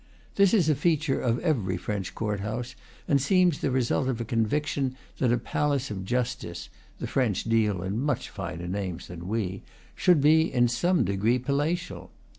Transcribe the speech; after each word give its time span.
This 0.33 0.51
is 0.55 0.67
a 0.67 0.73
feature 0.73 1.21
of 1.21 1.37
every 1.41 1.77
French 1.77 2.15
court 2.15 2.39
house, 2.39 2.73
and 3.07 3.21
seems 3.21 3.59
the 3.59 3.69
result 3.69 4.07
of 4.07 4.19
a 4.19 4.25
conviction 4.25 4.95
that 5.19 5.31
a 5.31 5.37
palace 5.37 5.91
of 5.91 6.05
justice 6.05 6.69
the 6.97 7.05
French 7.05 7.43
deal 7.43 7.83
in 7.83 7.99
much 7.99 8.27
finer 8.27 8.67
names 8.67 9.07
than 9.09 9.27
we 9.27 9.61
should 9.93 10.19
be 10.19 10.51
in 10.51 10.67
some 10.67 11.03
degree 11.05 11.37
palatial. 11.37 12.09